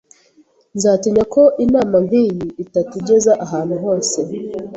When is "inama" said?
1.63-1.97